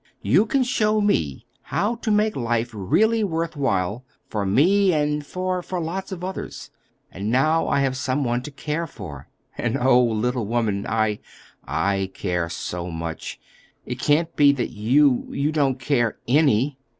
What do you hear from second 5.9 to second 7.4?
of others. And